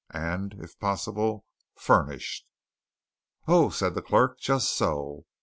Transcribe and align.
And 0.09 0.55
if 0.55 0.79
possible 0.79 1.45
furnished." 1.75 2.47
"Oh!" 3.47 3.69
said 3.69 3.93
the 3.93 4.01
clerk. 4.01 4.39
"Just 4.39 4.75
so. 4.75 5.27